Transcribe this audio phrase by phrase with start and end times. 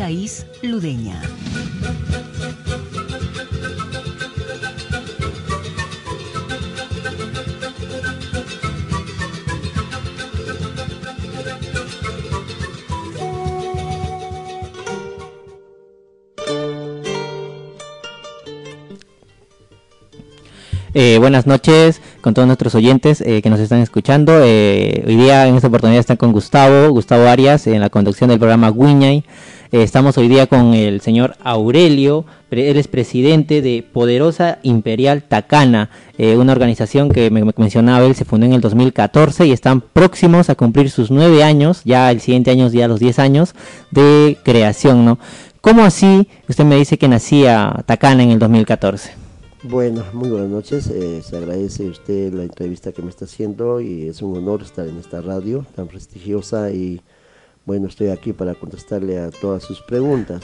[0.00, 1.20] Thais Ludeña.
[20.94, 24.42] Eh, buenas noches con todos nuestros oyentes eh, que nos están escuchando.
[24.42, 28.38] Eh, hoy día en esta oportunidad están con Gustavo, Gustavo Arias, en la conducción del
[28.38, 29.24] programa Guiñay.
[29.72, 36.52] Estamos hoy día con el señor Aurelio, él es presidente de Poderosa Imperial Tacana, una
[36.52, 40.90] organización que me, mencionaba él, se fundó en el 2014 y están próximos a cumplir
[40.90, 43.54] sus nueve años, ya el siguiente año ya los diez años
[43.90, 45.18] de creación, ¿no?
[45.60, 49.12] ¿Cómo así usted me dice que nacía Tacana en el 2014?
[49.62, 50.86] Bueno, muy buenas noches.
[50.86, 54.88] Eh, se agradece usted la entrevista que me está haciendo y es un honor estar
[54.88, 57.02] en esta radio tan prestigiosa y
[57.70, 60.42] bueno, estoy aquí para contestarle a todas sus preguntas.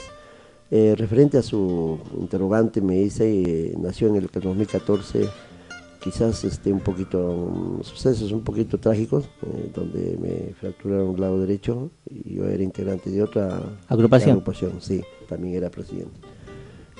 [0.71, 5.27] Eh, referente a su interrogante, me dice, eh, nació en el 2014,
[6.01, 9.25] quizás este, un poquito, sucesos un poquito trágicos,
[9.75, 14.37] donde me fracturaron un lado derecho y yo era integrante de otra agrupación.
[14.37, 16.17] agrupación sí, también era presidente.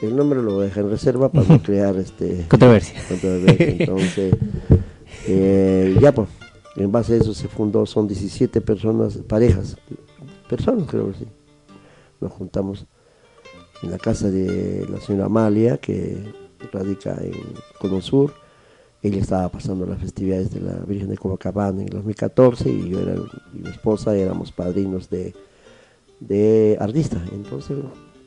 [0.01, 2.99] El nombre lo deja en reserva para no crear este controversia.
[3.09, 4.35] Entonces,
[5.25, 6.27] eh, ya pues,
[6.75, 9.77] en base a eso se fundó, son 17 personas, parejas,
[10.47, 11.27] personas creo que sí.
[12.19, 12.85] Nos juntamos
[13.83, 16.17] en la casa de la señora Amalia, que
[16.71, 17.33] radica en
[17.79, 18.33] Cono Sur.
[19.03, 22.99] Ella estaba pasando las festividades de la Virgen de Copacabana en el 2014 y yo
[22.99, 23.15] era,
[23.53, 25.35] y mi esposa éramos padrinos de,
[26.19, 27.23] de artista.
[27.31, 27.77] Entonces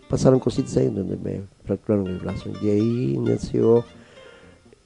[0.08, 2.50] pasaron cositas ahí donde me fracturaron el brazo.
[2.62, 3.84] Y ahí nació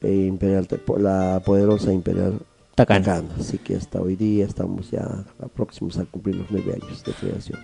[0.01, 0.67] eh,
[0.99, 2.41] la poderosa Imperial
[2.75, 3.23] Tacana.
[3.39, 5.25] Así que hasta hoy día estamos ya
[5.55, 7.59] próximos a cumplir los nueve años de creación.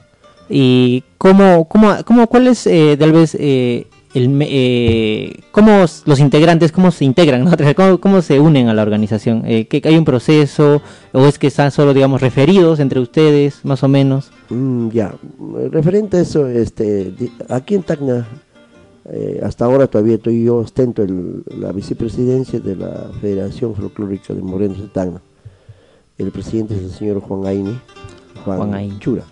[0.48, 6.72] ¿Y cómo, cómo, cómo cuál es eh, tal vez eh, el, eh, cómo los integrantes,
[6.72, 7.48] cómo se integran,
[8.00, 9.44] ¿Cómo, se unen a la organización?
[9.47, 10.82] Eh, ¿que ¿Hay un proceso
[11.12, 14.31] o es que están solo, digamos, referidos entre ustedes, más o menos?
[14.48, 15.15] Mm, ya,
[15.71, 17.12] referente a eso, este,
[17.48, 18.27] aquí en Tacna,
[19.12, 21.04] eh, hasta ahora todavía estoy, yo ostento
[21.59, 25.21] la vicepresidencia de la Federación Folclórica de Morenos de Tacna.
[26.16, 27.78] El presidente es el señor Juan Aini,
[28.44, 29.25] Juan, Juan Chura.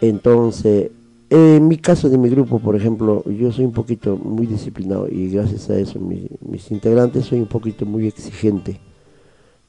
[0.00, 0.90] Entonces,
[1.28, 5.28] en mi caso de mi grupo, por ejemplo, yo soy un poquito muy disciplinado y
[5.28, 8.80] gracias a eso mis integrantes soy un poquito muy exigente.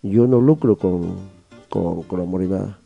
[0.01, 1.15] Yo no lucro con,
[1.67, 2.79] con, la morenada,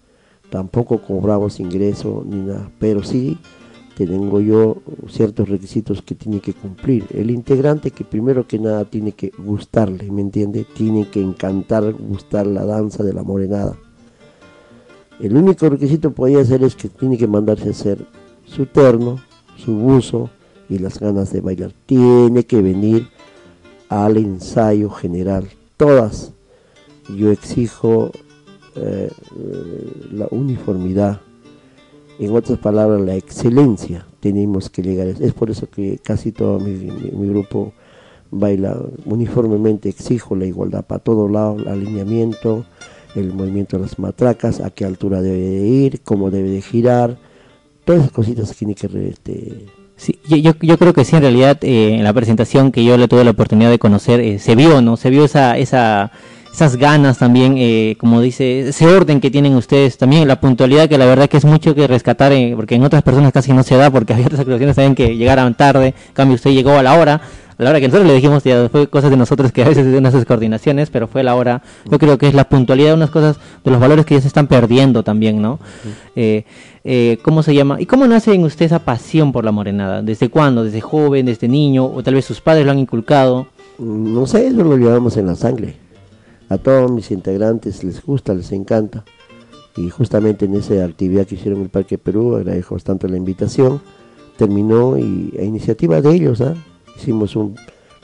[0.50, 3.38] tampoco cobramos ingreso ni nada, pero sí
[3.96, 4.78] tengo yo
[5.08, 7.06] ciertos requisitos que tiene que cumplir.
[7.12, 10.66] El integrante que primero que nada tiene que gustarle, ¿me entiende?
[10.76, 13.78] Tiene que encantar, gustar la danza de la morenada.
[15.20, 18.06] El único requisito que podía hacer es que tiene que mandarse a hacer
[18.46, 19.20] su terno,
[19.58, 20.30] su buzo
[20.70, 21.72] y las ganas de bailar.
[21.86, 23.08] Tiene que venir
[23.90, 25.48] al ensayo general.
[25.78, 26.34] Todas.
[27.16, 28.12] Yo exijo
[28.76, 29.12] eh,
[30.12, 31.22] la uniformidad.
[32.20, 35.08] En otras palabras, la excelencia tenemos que llegar.
[35.08, 36.88] Es por eso que casi todo mi,
[37.28, 37.74] grupo
[38.32, 39.90] baila uniformemente.
[39.90, 42.66] Exijo la igualdad para todos lados, el alineamiento,
[43.16, 47.18] el movimiento de las matracas, a qué altura debe de ir, cómo debe de girar
[47.86, 49.10] todas esas cositas que tiene que...
[49.10, 49.66] Este...
[49.96, 53.08] Sí, yo, yo creo que sí, en realidad, eh, en la presentación que yo le
[53.08, 54.98] tuve la oportunidad de conocer, eh, se vio, ¿no?
[54.98, 56.12] Se vio esa, esa,
[56.54, 61.00] esas ganas también, eh, como dice, ese orden que tienen ustedes, también la puntualidad, que
[61.00, 63.90] la verdad que es mucho que rescatar, porque en otras personas casi no se da,
[63.90, 67.22] porque había otras actuaciones también que llegaran tarde, en cambio usted llegó a la hora,
[67.58, 69.92] a la hora que nosotros le dijimos, ya fue cosas de nosotros que a veces
[69.92, 73.10] de unas coordinaciones, pero fue la hora, yo creo que es la puntualidad de unas
[73.10, 75.60] cosas, de los valores que ya se están perdiendo también, ¿no?
[76.16, 76.46] eh,
[76.84, 77.82] eh, ¿cómo se llama?
[77.82, 80.04] ¿Y cómo nace en usted esa pasión por la morenada?
[80.04, 80.64] ¿Desde cuándo?
[80.64, 81.26] ¿Desde joven?
[81.26, 81.86] ¿Desde niño?
[81.86, 83.48] ¿O tal vez sus padres lo han inculcado?
[83.80, 85.83] Mm, no sé, eso lo llevamos en la sangre.
[86.50, 89.04] A todos mis integrantes les gusta, les encanta.
[89.76, 93.82] Y justamente en esa actividad que hicieron en el Parque Perú, agradezco bastante la invitación,
[94.38, 96.56] terminó y a iniciativa de ellos, ¿ah?
[96.96, 97.56] hicimos un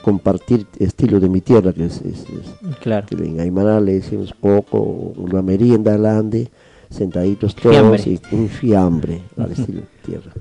[0.02, 2.02] compartir estilo de mi tierra, que es,
[2.80, 3.06] claro.
[3.06, 6.48] que en Aymara le hicimos poco, una merienda grande,
[6.88, 10.32] sentaditos todos y un fiambre al estilo de tierra.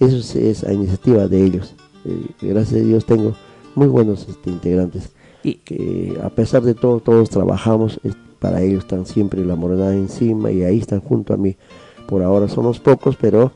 [0.00, 1.74] Eso es, a iniciativa de ellos.
[2.04, 3.34] Eh, gracias a Dios tengo
[3.74, 5.10] muy buenos este, integrantes.
[5.44, 8.00] Y que a pesar de todo, todos trabajamos,
[8.40, 11.56] para ellos están siempre la morenada encima y ahí están junto a mí.
[12.08, 13.52] Por ahora somos pocos, pero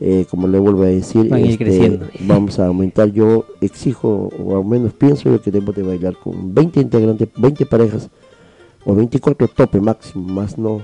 [0.00, 3.12] eh, como le vuelvo a decir, este, vamos a aumentar.
[3.12, 7.66] Yo exijo, o al menos pienso yo que debo de bailar con 20 integrantes, 20
[7.66, 8.10] parejas,
[8.84, 10.82] o 24 tope máximo, más no.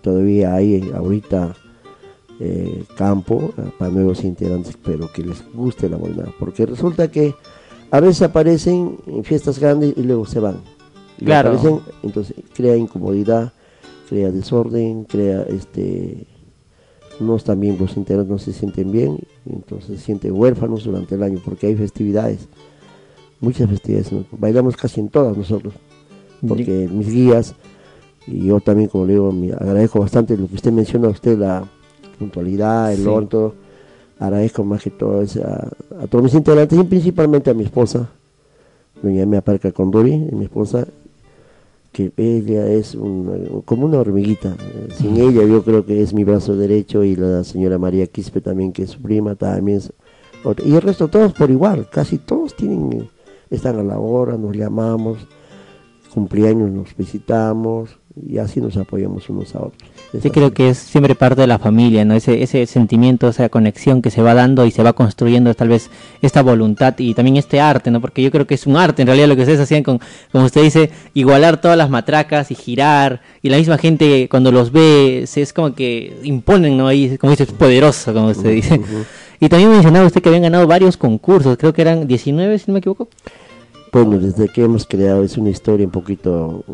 [0.00, 1.54] Todavía hay ahorita
[2.40, 6.32] eh, campo eh, para nuevos integrantes, pero que les guste la morenada.
[6.38, 7.34] Porque resulta que
[7.92, 10.56] a veces aparecen en fiestas grandes y luego se van.
[11.22, 11.60] claro.
[12.02, 13.52] entonces crea incomodidad,
[14.08, 16.26] crea desorden, crea este
[17.20, 21.22] no están bien los integrantes, no se sienten bien, entonces se sienten huérfanos durante el
[21.22, 22.48] año porque hay festividades,
[23.40, 25.74] muchas festividades, bailamos casi en todas nosotros,
[26.48, 27.54] porque mis guías,
[28.26, 31.68] y yo también como le digo, me agradezco bastante lo que usted menciona, usted la
[32.18, 33.54] puntualidad, el orden, todo,
[34.18, 38.08] agradezco más que todo a, a, todos mis integrantes y principalmente a mi esposa,
[39.02, 40.86] doña Mea Parca Condori, mi esposa,
[41.92, 42.96] que ella es
[43.64, 44.56] como una hormiguita.
[44.96, 48.72] Sin ella yo creo que es mi brazo derecho y la señora María Quispe también,
[48.72, 49.80] que es su prima, también
[50.64, 53.08] Y el resto todos por igual, casi todos tienen,
[53.50, 55.18] están a la hora, nos llamamos,
[56.12, 59.91] cumpleaños nos visitamos y así nos apoyamos unos a otros.
[60.20, 62.14] Sí, creo que es siempre parte de la familia, ¿no?
[62.14, 65.88] Ese, ese sentimiento, esa conexión que se va dando y se va construyendo tal vez
[66.20, 68.00] esta voluntad y también este arte, ¿no?
[68.02, 70.00] Porque yo creo que es un arte en realidad lo que ustedes hacían con,
[70.30, 74.70] como usted dice, igualar todas las matracas y girar y la misma gente cuando los
[74.70, 76.88] ve se, es como que imponen, ¿no?
[76.88, 78.80] Ahí, como dice, es poderoso, como usted dice.
[79.40, 82.74] Y también mencionaba usted que habían ganado varios concursos, creo que eran 19, si no
[82.74, 83.08] me equivoco.
[83.92, 86.64] Bueno, desde que hemos creado es una historia un poquito,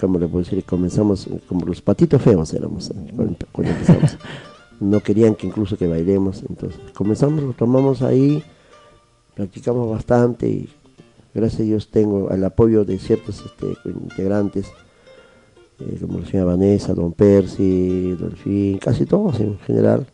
[0.00, 0.62] ¿cómo le puedo decir?
[0.62, 2.92] Comenzamos como los patitos feos éramos
[3.50, 4.16] cuando empezamos.
[4.78, 8.44] No querían que incluso que bailemos, entonces comenzamos, lo tomamos ahí,
[9.34, 10.68] practicamos bastante y
[11.34, 14.68] gracias a Dios tengo el apoyo de ciertos este, integrantes,
[15.80, 20.06] eh, como la señora Vanessa, Don Percy, Dolfín, casi todos en general,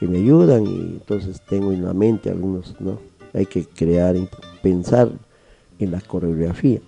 [0.00, 2.98] que me ayudan y entonces tengo en la mente algunos, ¿no?
[3.34, 4.16] Hay que crear,
[4.62, 5.12] pensar
[5.78, 6.80] en la coreografía.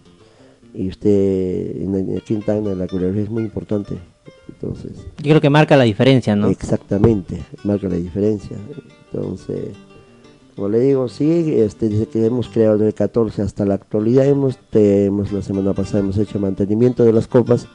[0.75, 3.97] Y usted, en Quintana, la coreografía es muy importante.
[4.49, 6.49] Entonces, Yo creo que marca la diferencia, ¿no?
[6.49, 8.57] Exactamente, marca la diferencia.
[9.13, 9.75] Entonces,
[10.57, 14.59] como le digo, sí, este, desde que hemos creado el 14 hasta la actualidad, hemos,
[14.73, 17.69] hemos la semana pasada hemos hecho mantenimiento de las copas.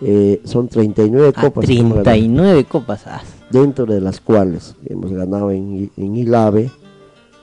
[0.00, 1.64] Eh, son 39 ah, copas.
[1.64, 3.06] 39 copas.
[3.06, 3.22] Ah.
[3.48, 6.70] Dentro de las cuales hemos ganado en, en Ilave,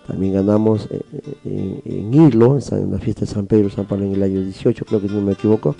[0.08, 1.02] también ganamos eh,
[1.46, 4.86] eh, en Hilo, en la fiesta de San Pedro, San Pablo en el año 18,
[4.86, 5.76] creo que no me equivoco.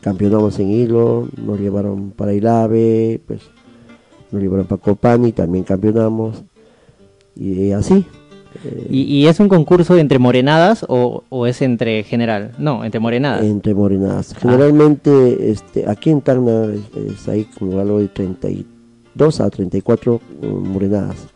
[0.00, 3.40] Campeonamos en Hilo, nos llevaron para Ilave, pues
[4.30, 6.42] nos llevaron para Copani, también campeonamos.
[7.34, 8.04] Y así.
[8.88, 12.52] ¿Y, es un concurso entre morenadas o, es entre general?
[12.58, 13.44] No, entre morenadas.
[13.44, 14.32] Entre morenadas.
[14.34, 14.38] Ah.
[14.40, 21.26] Generalmente este, aquí en Tacna es, ahí como algo de 32 a 34 morenadas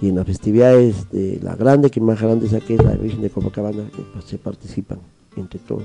[0.00, 3.30] y en las festividades de la grande, que más grande es aquí, la Virgen de
[3.30, 3.82] Copacabana,
[4.12, 4.98] pues, se participan
[5.36, 5.82] entre todos.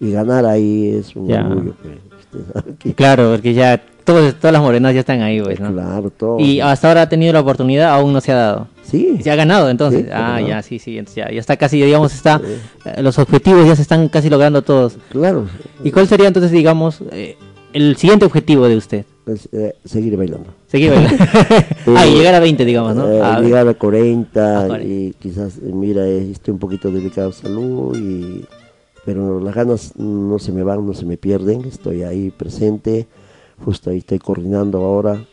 [0.00, 1.74] Y ganar ahí es un orgullo.
[1.80, 5.72] Pues, claro, porque ya todas las morenas ya están ahí, pues, ¿no?
[5.72, 6.40] Claro, todo.
[6.40, 7.90] ¿Y hasta ahora ha tenido la oportunidad?
[7.90, 8.68] ¿Aún no se ha dado?
[8.82, 9.18] Sí.
[9.22, 10.06] ¿Se ha ganado entonces?
[10.12, 12.40] ah, ya, sí, sí, ya, ya está casi, digamos, está,
[12.84, 14.98] eh, los objetivos ya se están casi logrando todos.
[15.10, 15.46] Claro.
[15.84, 17.36] ¿Y cuál sería entonces, digamos, eh,
[17.72, 19.04] el siguiente objetivo de usted?
[19.26, 20.50] Eh, seguir bailando.
[20.66, 21.16] Seguir bailando.
[21.96, 23.10] ah, y llegar a 20, digamos, ¿no?
[23.10, 27.34] Eh, ah, llegar a 40, ah, y quizás, eh, mira, estoy un poquito delicado de
[27.34, 28.44] salud, y,
[29.06, 33.06] pero las ganas no se me van, no se me pierden, estoy ahí presente,
[33.64, 35.24] justo ahí estoy coordinando ahora.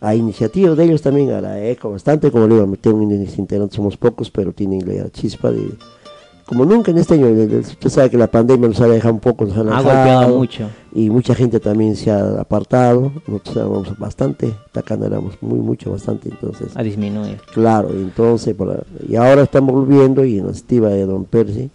[0.00, 3.76] A iniciativa de ellos también, a la ECO, bastante, como le digo, tengo un integrantes,
[3.76, 5.68] somos pocos, pero tienen la chispa de
[6.46, 9.46] como nunca en este año, usted sabe que la pandemia nos ha dejado un poco,
[9.46, 10.68] nos ha, golpeado mucho.
[10.94, 16.28] Y mucha gente también se ha apartado, nosotros éramos bastante, Tacana éramos muy, mucho, bastante,
[16.28, 16.68] entonces...
[16.76, 17.40] A disminuir.
[17.52, 18.54] Claro, entonces,
[19.08, 21.68] y ahora estamos volviendo y en la estiva de Don Percy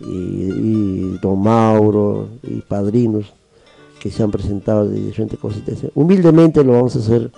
[0.00, 3.32] y, Don Mauro y padrinos
[4.00, 5.62] que se han presentado de diferentes cosas.
[5.94, 7.30] Humildemente lo vamos a hacer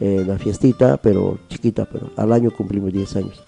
[0.00, 3.42] eh, la fiestita, pero chiquita, pero al año cumplimos 10 años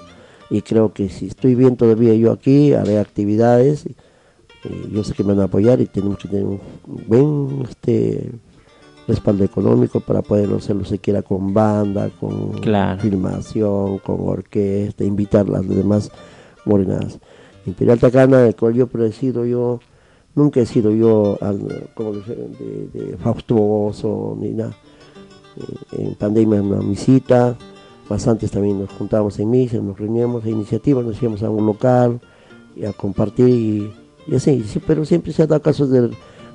[0.54, 3.86] y creo que si estoy bien todavía yo aquí, haré actividades,
[4.88, 6.60] yo sé que me van a apoyar y tenemos que tener un
[7.08, 8.30] buen este,
[9.08, 12.52] respaldo económico para poder hacerlo se quiera con banda, con
[13.00, 16.12] filmación, con orquesta, invitar a las demás
[16.64, 17.18] morenadas.
[17.66, 19.80] Imperial Tacana, el cual yo presido yo,
[20.36, 21.36] nunca he sido yo
[21.94, 24.76] como de, de, faustuoso ni nada.
[25.56, 27.56] Eh, en pandemia una misita,
[28.08, 32.20] bastantes también nos juntábamos en misa, nos reuníamos a iniciativas, nos íbamos a un local
[32.76, 33.92] y a compartir y,
[34.26, 36.10] y así, sí, pero siempre se ha dado caso de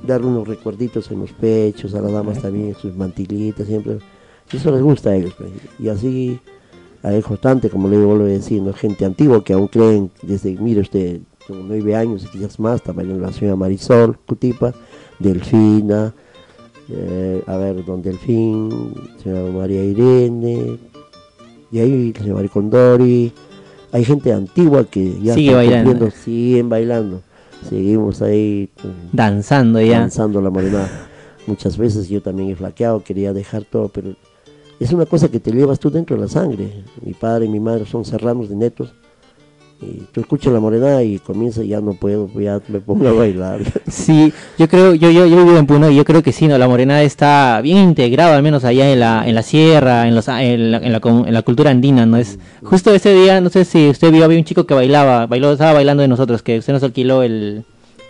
[0.06, 4.00] dar unos recuerditos en los pechos, a las damas también, sus mantilitas, siempre,
[4.52, 5.52] eso les gusta a ellos, pues.
[5.80, 6.40] y así
[7.02, 8.74] hay constante, como le vuelvo a decir, ¿no?
[8.74, 13.22] gente antigua que aún creen, desde, mire usted, como nueve años y quizás más, también
[13.22, 14.74] la señora Marisol, Cutipa,
[15.18, 16.14] Delfina,
[16.90, 20.78] eh, a ver, don Delfín, señora María Irene,
[21.72, 23.32] y ahí la señora Maricondori,
[23.92, 25.92] hay gente antigua que ya Sigue bailando.
[25.92, 27.22] cumpliendo, siguen bailando,
[27.70, 30.00] seguimos ahí pues, Danzando ya.
[30.00, 31.08] danzando la morenada.
[31.48, 34.14] Muchas veces yo también he flaqueado, quería dejar todo, pero
[34.80, 36.84] es una cosa que te llevas tú dentro de la sangre.
[37.04, 38.94] Mi padre y mi madre son serranos de netos.
[39.82, 43.62] Y tú escuchas la morenada y comienza, ya no puedo, ya me pongo a bailar.
[43.88, 46.58] Sí, yo creo, yo, yo, yo vivo en Puno y yo creo que sí, ¿no?
[46.58, 50.28] La morenada está bien integrada, al menos allá en la, en la sierra, en, los,
[50.28, 52.18] en, la, en, la, en la cultura andina, ¿no?
[52.18, 55.54] Es justo ese día, no sé si usted vio, había un chico que bailaba, bailó,
[55.54, 57.64] estaba bailando de nosotros, que usted nos alquiló el...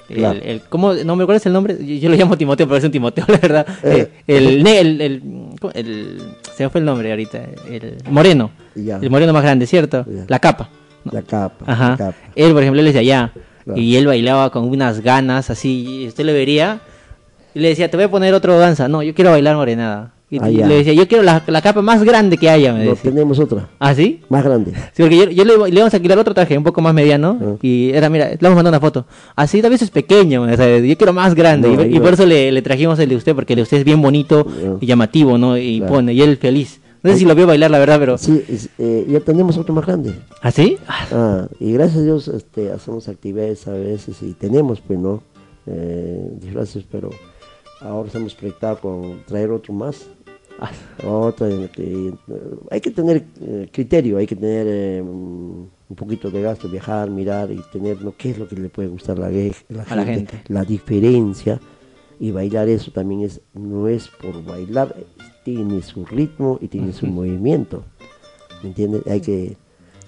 [0.10, 0.40] El, Claro.
[0.44, 1.78] el- ¿cómo, no me acuerdo el nombre?
[1.80, 3.68] Yo, yo lo llamo Timoteo, pero es un Timoteo, la verdad.
[3.84, 4.10] Eh.
[4.28, 5.22] Eh, el, el, el,
[5.62, 5.72] ¿cómo?
[5.76, 6.18] el-
[6.56, 7.44] se me fue el nombre ahorita.
[7.70, 8.50] El moreno.
[8.76, 10.04] El moreno más grande, ¿cierto?
[10.28, 10.68] La capa.
[11.12, 11.90] La capa, Ajá.
[11.92, 12.18] la capa.
[12.36, 13.32] Él, por ejemplo, él es de allá.
[13.66, 13.80] Claro.
[13.80, 16.04] Y él bailaba con unas ganas así.
[16.04, 16.80] y Usted le vería.
[17.54, 18.88] Y le decía, te voy a poner otro danza.
[18.88, 20.14] No, yo quiero bailar morenada.
[20.32, 20.68] Y, Ah, y ya.
[20.68, 22.72] le decía, yo quiero la, la capa más grande que haya.
[22.72, 23.10] Me No, decía.
[23.10, 24.22] tenemos otra, ¿Ah, sí?
[24.30, 24.74] más grande.
[24.94, 27.38] Sí, porque yo, yo le, le íbamos a alquilar otro traje un poco más mediano.
[27.42, 27.56] Ah.
[27.64, 29.06] Y era, mira, le vamos a mandar una foto.
[29.36, 30.48] Así, tal vez es pequeño.
[30.48, 31.68] yo quiero más grande.
[31.70, 33.78] No, y, y por eso le, le trajimos el de usted, porque el de usted
[33.78, 34.78] es bien bonito Ah.
[34.80, 35.58] y llamativo, ¿no?
[35.58, 35.94] Y Claro.
[35.96, 36.80] pone, y él feliz.
[37.02, 38.18] No sé si lo vio bailar, la verdad, pero.
[38.18, 40.14] Sí, es- eh, ya tenemos otro más grande.
[40.42, 40.78] ¿Ah, sí?
[40.88, 45.24] Ah, y gracias a Dios este, hacemos actividades a veces y tenemos, pues, ¿no?
[45.66, 47.10] Eh, disfraces, pero
[47.82, 50.08] ahora estamos proyectado con traer otro más.
[50.60, 50.72] ah.
[51.08, 52.14] Otra, que, eh,
[52.72, 57.50] hay que tener eh, criterio, hay que tener eh, un poquito de gasto, viajar, mirar
[57.52, 58.14] y tener ¿no?
[58.18, 60.42] qué es lo que le puede gustar la, la A la gente.
[60.50, 61.60] la diferencia.
[62.20, 64.96] Y bailar eso también es, no es por bailar,
[65.46, 67.84] tiene su ritmo y tiene su movimiento.
[68.62, 69.08] ¿Me entiendes?
[69.08, 69.56] Hay que...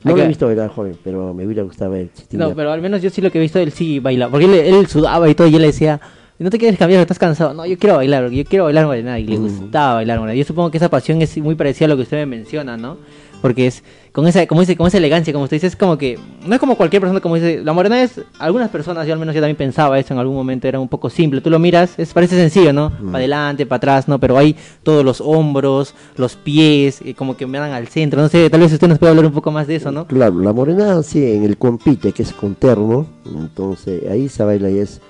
[0.04, 2.10] No lo he visto bailar joven, pero me hubiera gustado ver.
[2.14, 4.30] si No, pero al menos yo sí lo que he visto, él sí baila.
[4.30, 6.02] Porque él, él sudaba y todo, y yo le decía,
[6.40, 7.54] no te quieres cambiar, estás cansado.
[7.54, 9.20] No, yo quiero bailar, yo quiero bailar morenada.
[9.20, 9.42] Y le Mm.
[9.60, 10.36] gustaba bailar morenada.
[10.38, 12.98] Yo supongo que esa pasión es muy parecida a lo que usted me menciona, ¿no?
[13.44, 16.20] Porque es con esa, como dice, con esa elegancia, como usted dice, es como que,
[16.46, 19.34] no es como cualquier persona, como dice, la morenada es, algunas personas, yo al menos
[19.34, 21.40] yo también pensaba eso en algún momento, era un poco simple.
[21.40, 22.90] Tú lo miras, es, parece sencillo, ¿no?
[22.90, 23.06] Mm.
[23.06, 24.20] Para adelante, para atrás, ¿no?
[24.20, 28.22] Pero hay todos los hombros, los pies, y como que me dan al centro.
[28.22, 30.06] No sé, tal vez usted nos puede hablar un poco más de eso, ¿no?
[30.08, 34.70] Claro, la morena sí, en el compite, que es con terno, entonces ahí se baila
[34.70, 35.02] y es...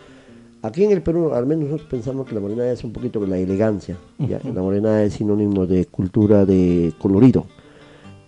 [0.64, 3.40] Aquí en el Perú, al menos nosotros pensamos que la morenada es un poquito la
[3.40, 3.98] elegancia.
[4.20, 4.40] ¿ya?
[4.44, 7.48] La morenada es sinónimo de cultura, de colorido.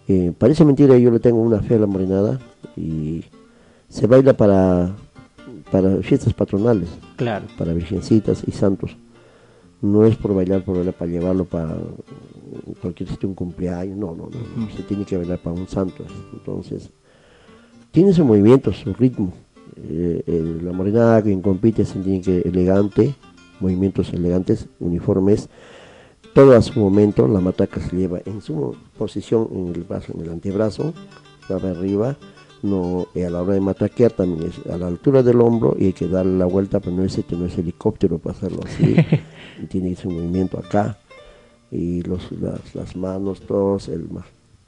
[0.08, 2.40] Eh, parece mentira, yo le tengo una fe a la morenada
[2.76, 3.24] y
[3.90, 4.92] se baila para,
[5.72, 7.46] para fiestas patronales, Claro.
[7.58, 8.98] para virgencitas y santos.
[9.82, 11.76] No es por bailar, por bailar, para llevarlo para
[12.82, 16.04] cualquier sitio, un cumpleaños, no, no, no, se tiene que bailar para un santo.
[16.34, 16.90] Entonces,
[17.92, 19.34] tiene su movimiento, su ritmo.
[19.78, 23.16] Eh, el- la morenada quien compite se tiene que elegante,
[23.60, 25.50] movimientos elegantes, uniformes,
[26.34, 30.22] todo a su momento, la mataca se lleva en su posición en el brazo, en
[30.22, 30.94] el antebrazo,
[31.48, 32.18] para arriba,
[32.64, 35.94] no, a la hora de mataquear también es a la altura del hombro y hay
[35.94, 38.96] que darle la vuelta, pero no es, este, no es helicóptero para hacerlo así,
[39.62, 40.98] y tiene su movimiento acá,
[41.70, 44.08] y los, las, las manos, todos, el,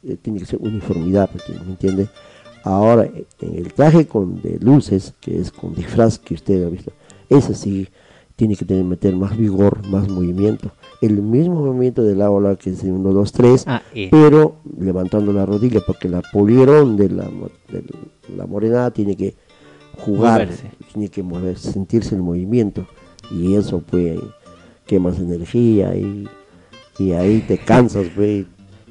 [0.03, 1.29] eh, tiene que ser uniformidad,
[1.65, 2.09] ¿me entiende?
[2.63, 3.07] Ahora,
[3.41, 6.91] en el traje con de luces, que es con disfraz que usted ha visto,
[7.29, 7.87] ese sí
[8.35, 10.71] tiene que tener, meter más vigor, más movimiento.
[11.01, 14.09] El mismo movimiento de la ola que es de 1, 2, 3, Ah, eh.
[14.11, 17.23] pero levantando la rodilla, porque la polierón de la,
[17.71, 17.83] de
[18.35, 19.35] la morenada tiene que
[19.97, 20.71] jugar, Moverse.
[20.91, 22.85] tiene que mover, sentirse el movimiento,
[23.31, 24.19] y eso pues
[24.85, 26.27] quemas energía y,
[26.99, 28.45] y ahí te cansas, pues.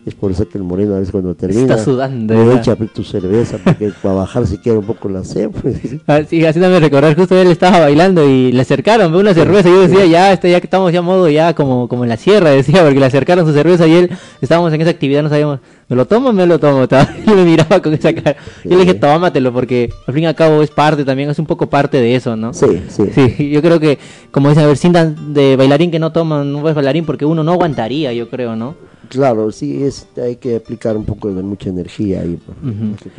[0.07, 2.61] Es por eso que el moreno a veces cuando termina sudando, le ya.
[2.61, 5.49] echa tu cerveza porque para bajar si quiere un poco la sed.
[5.49, 5.77] Pues.
[6.07, 9.71] Así, así también recordar, justo él estaba bailando y le acercaron ve, una cerveza.
[9.71, 12.51] Yo decía, ya, este, ya que estamos ya modo ya como, como en la sierra,
[12.51, 14.11] decía, porque le acercaron su cerveza y él,
[14.43, 16.87] estábamos en esa actividad, no sabíamos, ¿me lo tomo o me lo tomo?
[17.27, 18.37] Yo me miraba con esa cara.
[18.63, 21.47] Yo le dije, tómatelo, porque al fin y al cabo es parte también, es un
[21.47, 22.53] poco parte de eso, ¿no?
[22.53, 23.05] Sí, sí.
[23.15, 23.99] Sí, yo creo que,
[24.31, 27.43] como dicen, a ver, cintan de bailarín que no toman, no es bailarín porque uno
[27.43, 28.75] no aguantaría, yo creo, ¿no?
[29.15, 32.39] Claro, sí, es, hay que aplicar un poco de mucha energía ahí.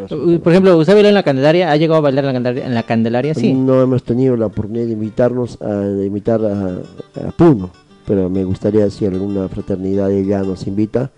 [0.08, 0.26] todo.
[0.26, 1.72] Uh, Por ejemplo, ¿usted bailó en la Candelaria?
[1.72, 2.66] ¿Ha llegado a bailar en la Candelaria?
[2.66, 3.34] En la Candelaria?
[3.34, 3.54] Sí.
[3.54, 7.72] No hemos tenido la oportunidad de invitarnos a de invitar a, a Puno,
[8.06, 11.12] pero me gustaría si alguna fraternidad ella nos invita,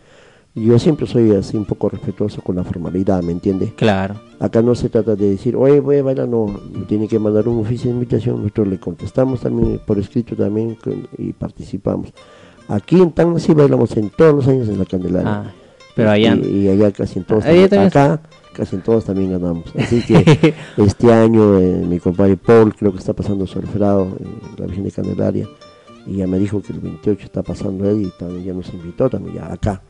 [0.56, 3.74] yo siempre soy así un poco respetuoso con la formalidad, ¿me entiende?
[3.76, 4.16] Claro.
[4.40, 7.48] Acá no se trata de decir, oye, voy a bailar, no, me tiene que mandar
[7.48, 10.78] un oficio de invitación, nosotros le contestamos también por escrito también
[11.18, 12.12] y participamos.
[12.68, 15.30] Aquí en Tacna sí bailamos en todos los años en la Candelaria.
[15.30, 15.52] Ah,
[15.96, 16.36] pero allá...
[16.36, 18.22] Y, y allá casi en todos, Allá también- acá
[18.54, 19.66] casi en todos también ganamos.
[19.78, 24.66] Así que este año eh, mi compadre Paul creo que está pasando surfrado en la
[24.66, 25.48] Virgen de Candelaria
[26.08, 29.10] y ya me dijo que el 28 está pasando él y también ya nos invitó
[29.10, 29.82] también ya acá.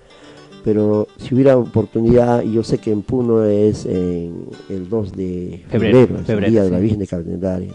[0.66, 5.64] Pero si hubiera oportunidad, y yo sé que en Puno es en el 2 de
[5.70, 6.80] Febrero, febrero, febrero, el día de la.
[6.80, 7.72] Virgen de Candelaria.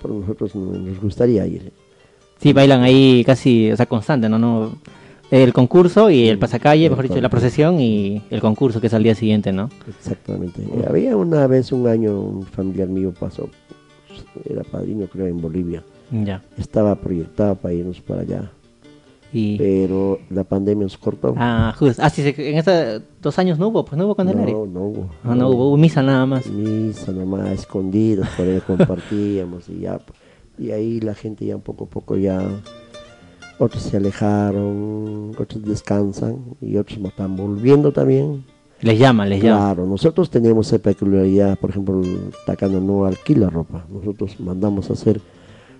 [0.00, 1.72] Por nosotros nos nos gustaría ir.
[2.40, 4.38] Sí, bailan ahí casi, o sea, constante, ¿no?
[4.38, 4.72] no
[5.30, 9.02] El concurso y el pasacalle, mejor dicho, la procesión y el concurso que es al
[9.02, 9.70] día siguiente, ¿no?
[9.88, 10.62] Exactamente.
[10.88, 13.48] Había una vez, un año, un familiar mío pasó,
[14.48, 15.82] era padrino creo en Bolivia.
[16.10, 16.42] Ya.
[16.56, 18.50] Estaba proyectado para irnos para allá,
[19.32, 19.58] Y...
[19.58, 21.34] pero la pandemia nos cortó.
[21.36, 22.00] Ah, justo.
[22.04, 24.54] Ah, sí, en estos dos años no hubo, pues no hubo Candelaria.
[24.54, 25.10] no, no hubo.
[25.24, 26.46] Ah, no hubo, hubo misa nada más.
[26.46, 29.98] Misa nomás, escondidas, por ahí compartíamos y ya.
[30.58, 32.40] Y ahí la gente ya poco a poco ya,
[33.58, 38.44] otros se alejaron, otros descansan y otros no están volviendo también.
[38.80, 39.58] Les llaman, les llaman.
[39.74, 42.02] Claro, nosotros tenemos esa peculiaridad, por ejemplo,
[42.44, 45.20] Tacana no alquila ropa, nosotros mandamos a hacer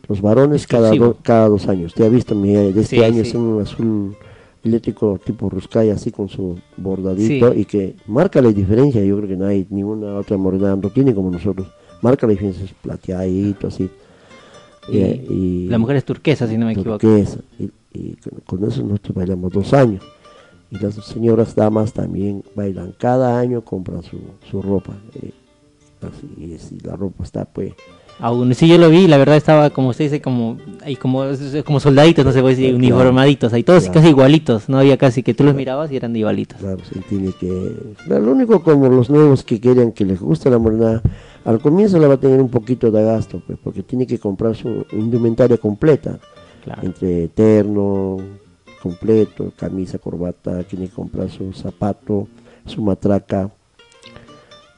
[0.09, 1.93] los varones cada, do- cada dos años.
[1.93, 3.29] Te ha visto, mi, de este Sí, año sí.
[3.31, 4.17] es un azul
[4.65, 7.61] eléctrico tipo Ruscaya, así con su bordadito, Sí.
[7.61, 11.15] y que marca la diferencia, yo creo que no hay ninguna otra morena no tiene
[11.15, 11.67] como nosotros,
[12.03, 13.91] marca la diferencia, es plateadito, así.
[14.89, 16.99] Y, Eh, y- la mujer es turquesa, si no me equivoco.
[16.99, 18.17] turquesa, y, y
[18.47, 20.03] con, eso nosotros bailamos dos años.
[20.71, 22.93] Y las señoras damas también bailan.
[22.99, 24.19] Cada año compran su,
[24.51, 24.95] su ropa.
[25.23, 25.31] eh,
[26.03, 27.73] así es, y la ropa está pues...
[28.19, 31.25] Aún sí yo lo vi, la verdad estaba como usted dice, como ahí como,
[31.67, 32.79] como soldaditos, no sé, puede decir, Claro.
[32.79, 33.95] uniformaditos, ahí todos Claro.
[34.01, 36.59] casi igualitos, no había casi que tú los mirabas y eran igualitos.
[36.59, 37.75] Claro, sí, tiene que...
[38.09, 41.03] lo único como los nuevos que quieren que les guste la morena,
[41.47, 44.55] al comienzo la va a tener un poquito de gasto, pues, porque tiene que comprar
[44.55, 46.19] su indumentaria completa.
[46.67, 46.83] Claro.
[46.83, 48.17] entre terno
[48.83, 52.27] completo, camisa, corbata, tiene que comprar su zapato,
[52.65, 53.51] su matraca.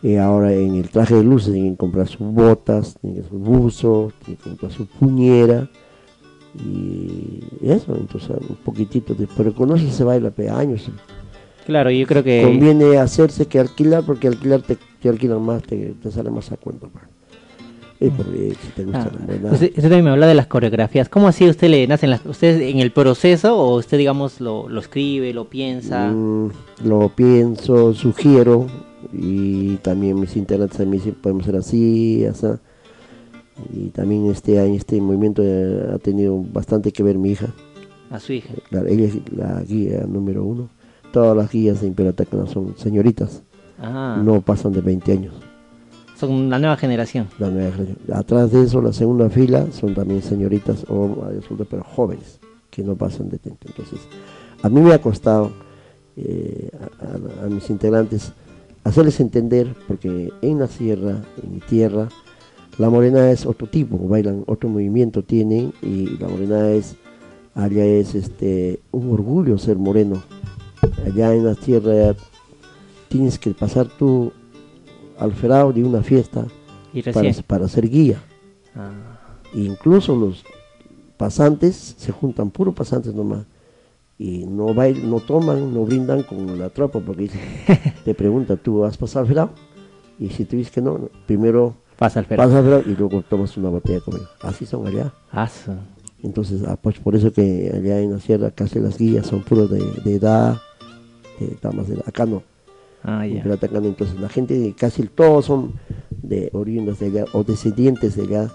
[0.02, 3.38] Y ahora en el traje de luces tiene que comprar sus botas, tiene que su
[3.38, 5.68] buzo, tiene que comprar su puñera.
[6.54, 10.90] Y eso, entonces un poquitito, de, pero con eso se baila pe, años.
[11.66, 15.94] Claro, yo creo que Conviene hacerse que alquilar, porque alquilar te, te alquilan más, te,
[16.02, 16.86] te sale más a cuenta.
[16.88, 17.00] pa.
[17.98, 21.08] Porque si te gusta Ah, la usted, usted también me habla de las coreografías.
[21.08, 24.80] ¿Cómo así usted le nacen las usted en el proceso o usted digamos lo, lo
[24.80, 26.08] escribe, lo piensa?
[26.08, 26.50] Mm,
[26.84, 28.66] lo pienso, sugiero
[29.12, 32.46] y también mis integrantes mí dicen podemos ser así, así.
[33.74, 37.48] Y también este año este movimiento eh, ha tenido bastante que ver mi hija.
[38.10, 38.50] A su hija.
[38.70, 40.68] La- ella es la guía número uno.
[41.12, 42.14] Todas las guías de Imperio
[42.46, 43.42] son señoritas,
[43.80, 45.34] Ah, no pasan de 20 años.
[46.18, 47.28] son la nueva generación.
[47.38, 47.98] La nueva generación.
[48.18, 52.96] Atrás de eso, la segunda fila son también señoritas o adultas, pero jóvenes, que no
[52.96, 53.66] pasan de 30.
[53.68, 54.00] Entonces,
[54.62, 55.52] a mí me ha costado
[56.16, 58.32] eh, a, a- a mis integrantes
[58.82, 62.08] hacerles entender, porque en la sierra, en mi tierra,
[62.78, 66.96] la morena es otro tipo, bailan otro movimiento tienen y la morena es,
[67.54, 70.22] allá es este un orgullo ser moreno.
[71.06, 72.14] Allá en la tierra
[73.08, 74.32] tienes que pasar tú
[75.18, 76.46] al ferao de una fiesta
[76.92, 78.22] Y para, para ser guía.
[78.74, 78.90] Ah,
[79.54, 80.44] Incluso los
[81.16, 83.44] pasantes se juntan, puros pasantes nomás.
[84.18, 87.30] Y no bailan, no toman, no brindan con la tropa porque
[88.04, 89.50] te pregunta, ¿tú has pasado al ferao?
[90.18, 91.76] Y si tú dices que no, primero
[92.44, 94.26] pasa al ferao y luego tomas una botella conmigo.
[94.42, 95.12] Así son allá.
[95.64, 95.72] Su-
[96.22, 99.70] Entonces, ah, pues por eso que allá en la sierra casi las guías son puros
[99.70, 100.58] de, de edad,
[101.38, 102.04] de damas de edad.
[102.08, 102.42] Acá no.
[103.04, 105.74] Ah, atacan, entonces la gente, casi todos son
[106.10, 108.50] de oriundos de allá o descendientes de allá,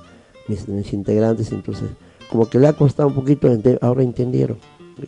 [0.48, 1.90] mis, mis integrantes, entonces
[2.30, 3.48] como que le ha costado un poquito,
[3.82, 4.58] ahora entendieron.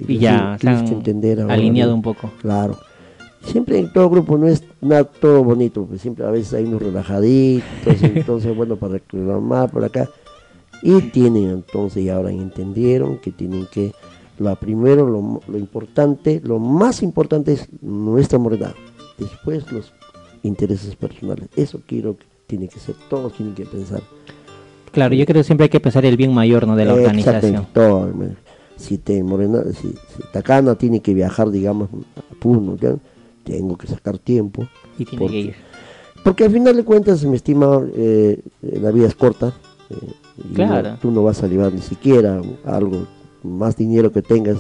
[0.07, 1.97] Y ya se tienes han que entender ahora, alineado ¿no?
[1.97, 2.31] un poco.
[2.41, 2.77] Claro.
[3.43, 6.81] Siempre en todo grupo no es nada todo bonito, pues siempre a veces hay unos
[6.81, 7.65] relajaditos,
[8.01, 10.09] entonces bueno, para reclamar por acá.
[10.81, 13.93] Y tienen entonces, y ahora entendieron que tienen que,
[14.37, 18.75] lo primero, lo, lo importante, lo más importante es nuestra moralidad,
[19.17, 19.91] después los
[20.43, 21.47] intereses personales.
[21.56, 24.01] Eso quiero que tiene que ser, todos tienen que pensar.
[24.91, 26.75] Claro, yo creo que siempre hay que pensar el bien mayor ¿no?
[26.75, 27.67] de la organización.
[27.73, 28.12] Todo,
[28.78, 32.95] si te morena, si, si Tacana tiene que viajar, digamos, a Puno, ¿ya?
[33.43, 34.67] tengo que sacar tiempo.
[34.97, 35.56] Y tiene Porque- que ir.
[36.23, 39.54] Porque al final de cuentas, mi estimado, eh, la vida es corta.
[39.91, 39.95] eh,
[40.49, 40.91] y Claro.
[40.91, 43.06] no- tú no vas a llevar ni siquiera algo
[43.45, 44.58] más dinero que tengas,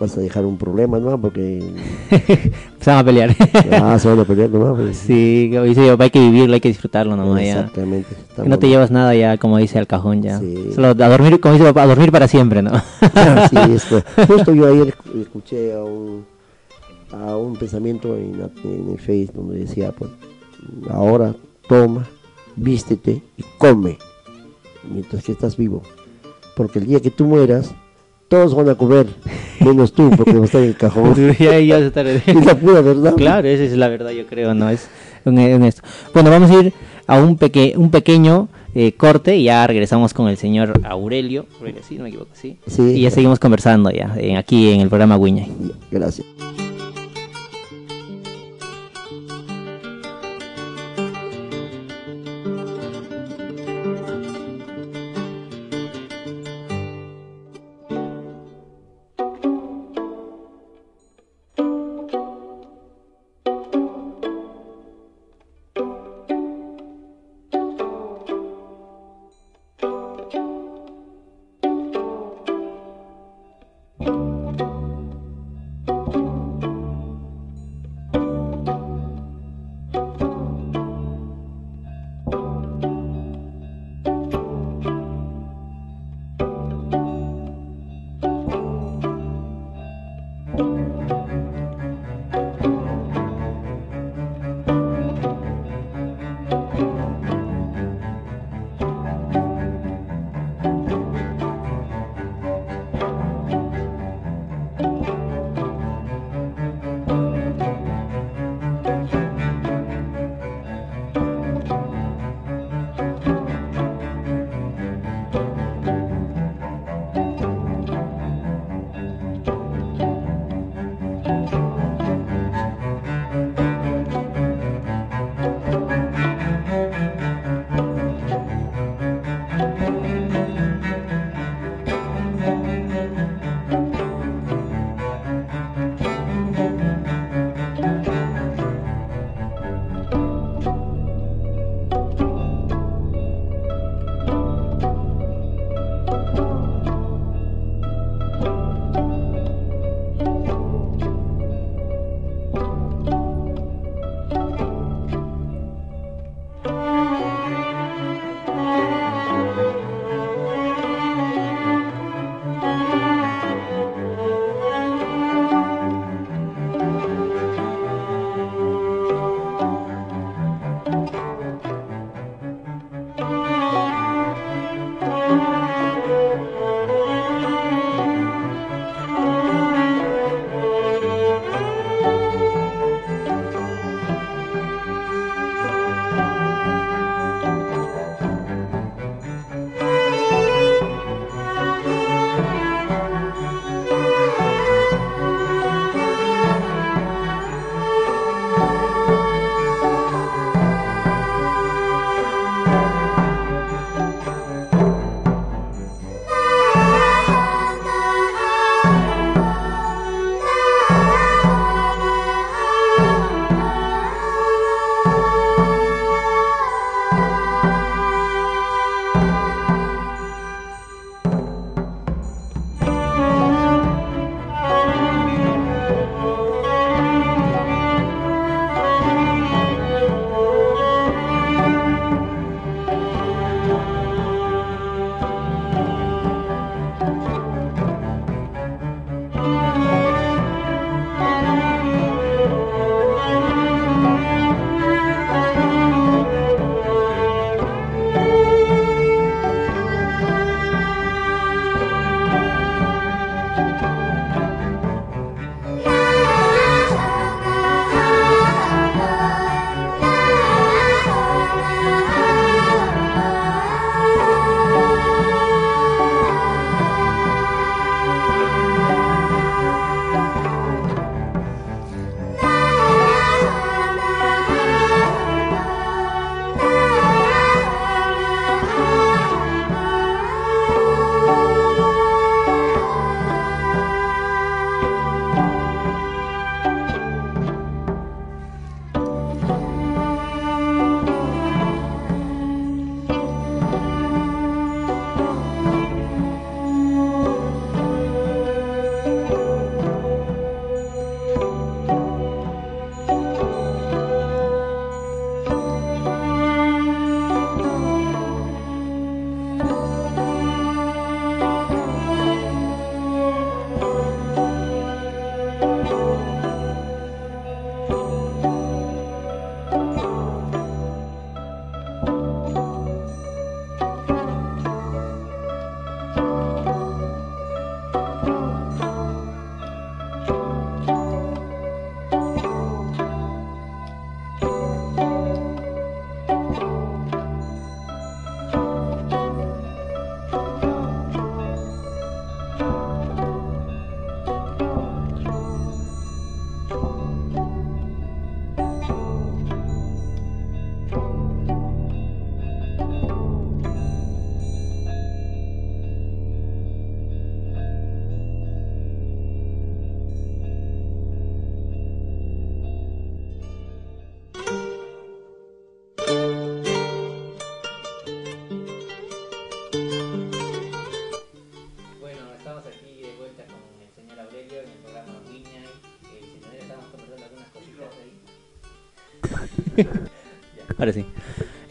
[0.00, 1.20] vas a dejar un problema, ¿no?
[1.20, 1.62] Porque
[2.80, 3.36] Se van a pelear.
[3.72, 4.74] ah, se van a pelear, ¿no?
[4.74, 7.42] Pues, sí, como dice yo, hay que vivirlo, hay que disfrutarlo nomás.
[7.42, 8.14] Exactamente.
[8.44, 10.38] No te llevas nada ya, como dice al cajón ya.
[10.38, 10.70] Sí.
[10.74, 12.70] Solo a dormir, como dice, a dormir para siempre, ¿no?
[13.50, 16.24] sí, es que justo yo ayer escu- escuché a un,
[17.12, 20.10] a un pensamiento en, en el Face donde decía, pues,
[20.90, 21.34] ahora
[21.68, 22.06] toma,
[22.56, 23.98] vístete y come
[24.90, 25.82] mientras que estás vivo.
[26.56, 27.74] Porque el día que tú mueras,
[28.28, 29.06] todos van a comer,
[29.60, 31.14] menos tú, porque a estar en el cajón.
[31.38, 32.22] ya, ya se tarde.
[32.26, 33.14] Es la pura verdad.
[33.14, 34.68] Claro, esa es la verdad, yo creo, ¿no?
[34.70, 34.88] Es
[35.24, 35.82] un, un esto.
[36.12, 36.72] Bueno, vamos a ir
[37.06, 41.46] a un, peque, un pequeño eh, corte y ya regresamos con el señor Aurelio.
[41.60, 42.56] Aurelio, sí, no me equivoco, sí.
[42.66, 42.82] Sí.
[42.96, 45.48] Y ya seguimos conversando ya, en- aquí en el programa Guiñay.
[45.90, 46.26] Gracias.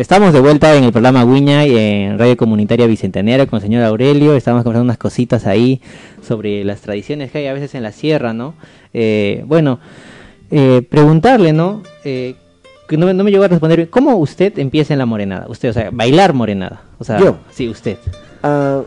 [0.05, 3.83] Estamos de vuelta en el programa Guiña y en Radio Comunitaria Bicentenaria con el señor
[3.83, 4.35] Aurelio.
[4.35, 5.81] Estamos conversando unas cositas ahí
[6.21, 8.53] sobre las tradiciones que hay a veces en la sierra, ¿no?
[8.93, 9.79] Eh, bueno,
[10.51, 11.81] eh, preguntarle, ¿no?
[12.03, 12.35] Eh,
[12.87, 15.47] que no, no me llegó a responder, ¿cómo usted empieza en la morenada?
[15.49, 16.83] Usted, o sea, bailar morenada.
[16.99, 17.37] O sea, Yo.
[17.49, 17.97] sí, usted.
[18.43, 18.83] Ah,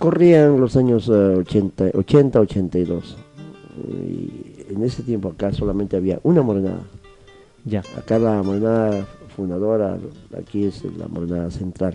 [0.00, 3.16] corrían los años ah, 80, 80, 82.
[3.88, 6.80] Y en ese tiempo acá solamente había una morenada.
[7.64, 7.84] Ya.
[7.96, 9.98] Acá la morenada fundadora,
[10.38, 11.94] aquí es la morenada central.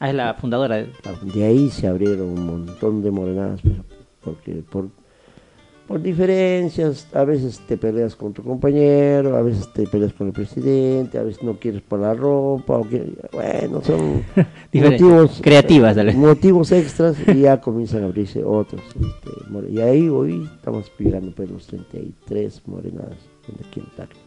[0.00, 0.76] Ah, es la fundadora.
[0.76, 3.60] de- ahí se abrieron un montón de morenadas,
[4.22, 4.88] porque por,
[5.88, 10.32] por diferencias, a veces te peleas con tu compañero, a veces te peleas con el
[10.32, 14.22] presidente, a veces no quieres por la ropa, o que, bueno, son
[14.72, 16.14] motivos Creativas, tal vez.
[16.16, 18.82] motivos extras y ya comienzan a abrirse otros.
[18.94, 23.16] este, y ahí hoy estamos llegando pues los 33 morenadas
[23.48, 24.20] en aquí en Tacna.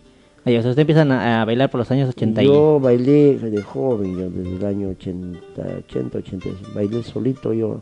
[0.43, 2.47] Ahí, o sea, usted empieza a, a bailar por los años 80 y...
[2.47, 5.39] Yo bailé de joven, yo desde el año 80,
[5.87, 7.81] 80, 80, bailé solito yo.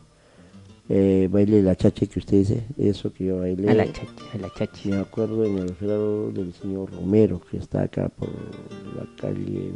[0.91, 3.69] Eh, bailé la chacha que usted dice, eso que yo bailé.
[3.69, 4.89] A la chachi, a la chachi.
[4.89, 9.71] Me acuerdo en el feriado del señor Romero, que está acá por la calle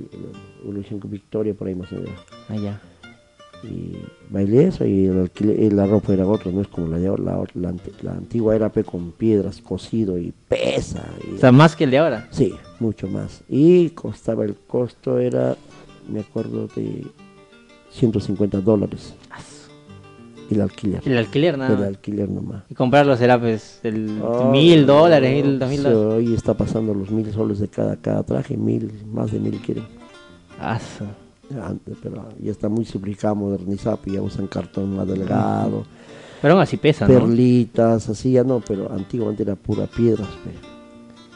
[0.63, 2.09] Evolución Victoria, por ahí más menos.
[2.49, 2.81] Allá.
[3.63, 3.93] Y
[4.29, 7.07] bailé eso y el alquile- y la ropa era otra, no es como la de
[7.07, 11.05] ahora, la, la la antigua era pe con piedras, cocido y pesa.
[11.31, 12.27] y- O sea, más que el de ahora.
[12.31, 13.41] Sí, mucho más.
[13.49, 15.55] Y costaba, el costo era,
[16.09, 17.05] me acuerdo, de
[17.91, 19.13] 150 dólares
[20.51, 21.01] el alquiler.
[21.05, 22.63] El alquiler, nada El alquiler nomás.
[22.69, 26.13] Y comprarlo será pues el Ah, mil dólares, mil, dos mil sí, dólares.
[26.27, 29.85] Hoy está pasando los mil soles de cada, cada traje, mil, más de mil quieren.
[30.99, 31.05] Su-
[31.59, 35.83] Antes, pero ya está muy simplificado, modernizado, pues ya usan cartón más delgado,
[36.41, 37.13] Pero aún así pesa, ¿no?
[37.13, 40.27] perlitas, así ya no, pero antiguamente era pura piedras.
[40.43, 40.72] pe.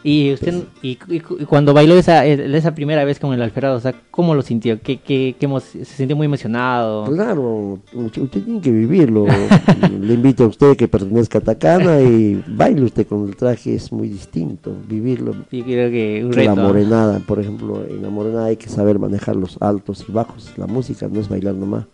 [0.03, 3.75] Y usted, y, y- y cuando bailó esa, eh, esa primera vez con el Alferado,
[3.77, 4.79] o sea, ¿cómo lo sintió?
[4.81, 7.05] ¿Qué, qué, qué ¿Se sintió muy emocionado?
[7.11, 9.25] Claro, usted tiene que vivirlo.
[10.01, 13.91] Le invito a usted que pertenezca a Tacana y baile usted con el traje, es
[13.91, 14.71] muy distinto.
[14.87, 15.35] Vivirlo.
[15.51, 19.35] Y creo que un la morenada, por ejemplo, en la morenada hay que saber manejar
[19.35, 20.53] los altos y bajos.
[20.57, 21.85] La música no es bailar nomás.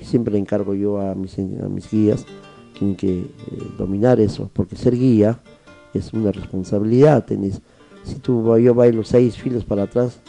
[0.00, 2.26] Siempre encargo yo a mis, a mis guías,
[2.76, 3.26] tienen que eh,
[3.78, 5.38] dominar eso, porque ser guía
[5.98, 7.24] es una responsabilidad.
[7.24, 7.60] Tenés,
[8.04, 10.20] si tú yo bailo seis filas para atrás,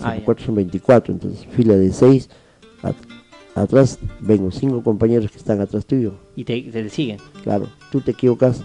[0.00, 2.30] Ah, cuatro son 24, entonces fila de seis,
[2.84, 2.94] at-
[3.56, 6.14] atrás vengo cinco compañeros que están atrás tuyo.
[6.36, 7.18] Y te, te siguen.
[7.42, 8.62] Claro, tú te equivocas,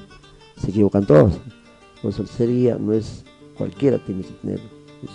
[0.62, 1.40] se equivocan todos.
[2.04, 3.24] Pues el ser guía no es
[3.58, 4.60] cualquiera, tiene que tener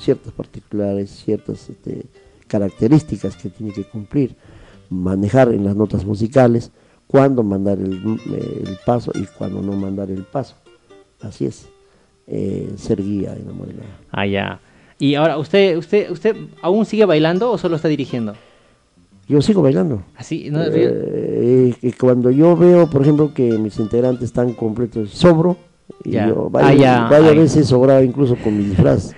[0.00, 2.06] ciertas particulares, ciertas este,
[2.48, 4.34] características que tiene que cumplir,
[4.90, 6.72] manejar en las notas musicales,
[7.06, 10.56] cuándo mandar el, el paso y cuándo no mandar el paso.
[11.22, 11.68] Así es,
[12.26, 13.88] eh, ser guía en la morenada.
[14.10, 14.60] Ah, ya.
[14.98, 18.34] Y ahora, ¿usted, usted, ¿usted aún sigue bailando o solo está dirigiendo?
[19.28, 20.02] Yo sigo bailando.
[20.16, 20.60] Así, ¿no?
[20.64, 25.56] Eh, y cuando yo veo, por ejemplo, que mis integrantes están completos, sobro,
[26.04, 26.28] y Ya.
[26.28, 27.38] yo Ah, varias, ya, varias ahí.
[27.38, 29.12] veces sobraba incluso con mi disfraz.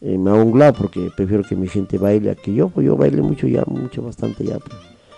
[0.00, 2.84] Eh, me hago un lado porque prefiero que mi gente baile a que yo, pues
[2.86, 4.58] yo baile mucho ya, mucho, bastante ya.
[4.58, 4.76] pues.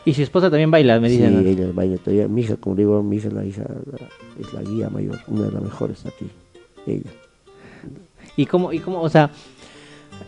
[0.08, 1.34] Y su esposa también baila, me Sí, dicen.
[1.42, 1.48] ¿no?
[1.48, 2.28] ella baila todavía.
[2.28, 4.08] Mi hija, como digo, mi hija, la hija la-
[4.40, 6.26] es la guía mayor, una de las mejores aquí,
[6.86, 7.10] ella.
[8.36, 9.30] ¿Y cómo, y cómo, o sea,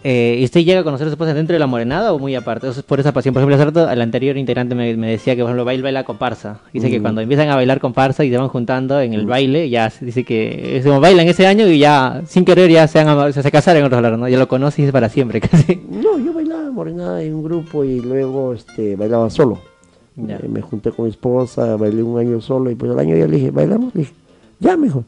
[0.04, 2.34] eh, ¿y ¿usted llega a conocer a su esposa dentro de la morenada o muy
[2.34, 2.66] aparte?
[2.68, 3.32] O sea, por esa pasión.
[3.32, 6.04] Por ejemplo, hace rato el anterior integrante me, me decía que, por ejemplo, baila, baila
[6.04, 6.60] comparsa.
[6.72, 9.90] Dice que cuando empiezan a bailar comparsa y se van juntando en el baile, ya
[9.90, 13.32] se dice que es como bailan ese año y ya, sin querer, ya se, han,
[13.32, 14.28] se, se casaron en otros lados, ¿no?
[14.28, 15.80] Ya lo conoces es para siempre, casi.
[15.90, 19.58] No, yo bailaba morenada en un grupo y luego este, bailaba solo.
[20.16, 23.36] Me junté con mi esposa, bailé un año solo y pues al año ya le
[23.36, 23.94] dije, ¿bailamos?
[23.94, 24.12] Le dije,
[24.58, 25.04] ya mejor.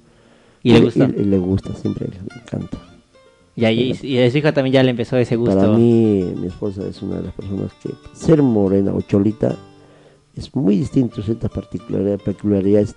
[0.62, 1.04] ¿Y le gusta?
[1.04, 2.78] Y, le gusta, siempre le encanta.
[3.54, 5.54] Y, ahí, y a su hija también ya le empezó ese gusto.
[5.54, 9.56] Para mí, mi esposa es una de las personas que ser morena o cholita
[10.36, 12.94] es muy distinto, ciertas particularidades, peculiaridades,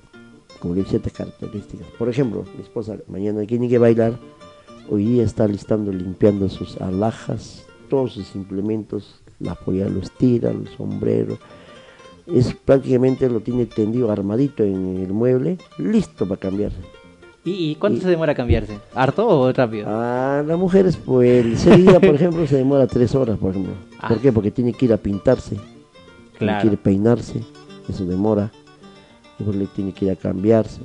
[0.59, 1.87] como ciertas características.
[1.97, 4.17] Por ejemplo, mi esposa mañana tiene que bailar,
[4.89, 10.67] hoy día está listando, limpiando sus alhajas, todos sus implementos, la polla lo estira, el
[10.77, 11.37] sombrero,
[12.27, 16.77] es prácticamente lo tiene tendido armadito en el mueble, listo para cambiarse.
[17.43, 18.79] ¿Y, y cuánto y- se demora a cambiarse?
[18.95, 19.85] ¿Harto o rápido?
[19.87, 23.73] Ah, las mujeres, pues, ese día, por ejemplo, se demora tres horas, por ejemplo.
[24.07, 24.19] ¿Por Ah.
[24.21, 24.31] qué?
[24.31, 25.65] Porque tiene que ir a pintarse, tiene
[26.39, 26.61] Claro.
[26.61, 27.41] que ir a peinarse,
[27.87, 28.51] eso demora.
[29.39, 30.81] Y pues le tiene que ir a cambiarse.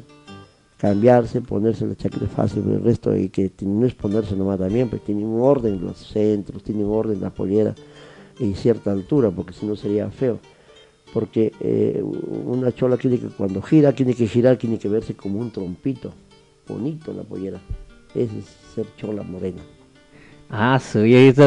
[0.76, 4.88] Cambiarse, ponerse la chaqueta fácil, pero el resto hay que no es ponerse nomás también,
[4.88, 7.74] pues tiene un orden los centros, tiene un orden la pollera
[8.38, 10.38] y cierta altura, porque si no sería feo.
[11.12, 15.38] Porque eh, una chola tiene que cuando gira, tiene que girar, tiene que verse como
[15.40, 16.12] un trompito,
[16.68, 17.60] bonito la pollera.
[18.14, 18.44] Ese es
[18.74, 19.60] ser chola morena.
[20.48, 20.80] Ah,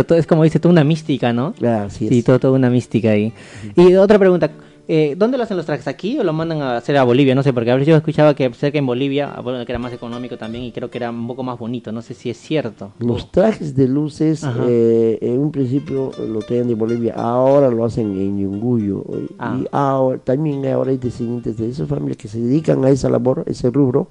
[0.03, 1.53] todo- es como dice, toda una mística, ¿no?
[1.61, 2.23] Ah, Sí, es.
[2.25, 3.33] todo, toda una mística ahí.
[3.75, 4.49] Y otra pregunta,
[4.87, 5.87] eh, ¿dónde lo hacen los trajes?
[5.87, 7.33] ¿Aquí o lo mandan a hacer a Bolivia?
[7.35, 9.79] No sé, porque a veces yo escuchaba que cerca en Bolivia, ah, bueno, que era
[9.79, 12.37] más económico también y creo que era un poco más bonito, no sé si es
[12.37, 12.91] cierto.
[12.99, 18.11] Los trajes de luces, eh, en un principio lo traían de Bolivia, ahora lo hacen
[18.19, 19.03] en Yunguyo.
[19.29, 19.59] Y Ah.
[19.71, 23.69] ahora, también ahora hay descendientes de esas familias que se dedican a esa labor, ese
[23.71, 24.09] rubro,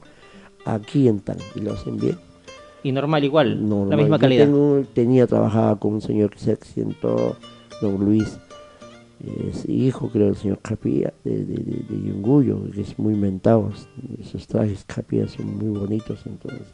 [0.64, 2.16] aquí en Tan, y lo hacen bien.
[2.84, 4.44] Y normal igual, No, la misma yo calidad.
[4.46, 7.36] tengo- tenía, trabajaba con un señor que se accidentó,
[7.80, 8.38] don Luis,
[9.50, 13.70] es hijo creo del señor Capilla de, de, de, de Yunguyo, que es muy mentado,
[14.20, 16.66] esos trajes Capilla son muy bonitos, entonces